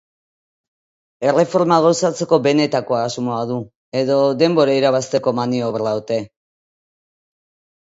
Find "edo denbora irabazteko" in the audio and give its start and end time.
4.01-5.37